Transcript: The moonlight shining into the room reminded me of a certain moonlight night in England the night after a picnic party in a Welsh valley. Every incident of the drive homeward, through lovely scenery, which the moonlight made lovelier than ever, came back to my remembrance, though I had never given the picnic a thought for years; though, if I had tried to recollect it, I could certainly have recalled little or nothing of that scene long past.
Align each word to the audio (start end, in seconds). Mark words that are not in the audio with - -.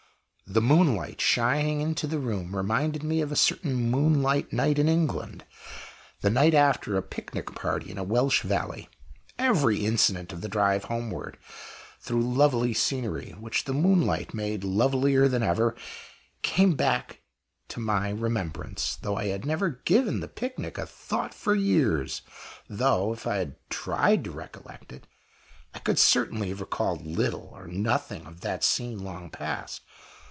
The 0.47 0.59
moonlight 0.61 1.21
shining 1.21 1.79
into 1.79 2.07
the 2.07 2.19
room 2.19 2.53
reminded 2.53 3.03
me 3.03 3.21
of 3.21 3.31
a 3.31 3.37
certain 3.37 3.73
moonlight 3.89 4.51
night 4.51 4.77
in 4.79 4.89
England 4.89 5.45
the 6.19 6.29
night 6.29 6.53
after 6.53 6.97
a 6.97 7.01
picnic 7.01 7.55
party 7.55 7.89
in 7.89 7.97
a 7.97 8.03
Welsh 8.03 8.41
valley. 8.41 8.89
Every 9.39 9.85
incident 9.85 10.33
of 10.33 10.41
the 10.41 10.49
drive 10.49 10.83
homeward, 10.83 11.37
through 12.01 12.23
lovely 12.33 12.73
scenery, 12.73 13.31
which 13.39 13.63
the 13.63 13.71
moonlight 13.73 14.33
made 14.33 14.65
lovelier 14.65 15.29
than 15.29 15.41
ever, 15.41 15.73
came 16.41 16.75
back 16.75 17.21
to 17.69 17.79
my 17.79 18.09
remembrance, 18.09 18.97
though 18.97 19.15
I 19.15 19.27
had 19.27 19.45
never 19.45 19.81
given 19.85 20.19
the 20.19 20.27
picnic 20.27 20.77
a 20.77 20.85
thought 20.85 21.33
for 21.33 21.55
years; 21.55 22.23
though, 22.67 23.13
if 23.13 23.25
I 23.25 23.37
had 23.37 23.55
tried 23.69 24.25
to 24.25 24.31
recollect 24.31 24.91
it, 24.91 25.07
I 25.73 25.79
could 25.79 25.97
certainly 25.97 26.49
have 26.49 26.59
recalled 26.59 27.07
little 27.07 27.51
or 27.53 27.67
nothing 27.67 28.25
of 28.25 28.41
that 28.41 28.65
scene 28.65 29.01
long 29.01 29.29
past. 29.29 29.83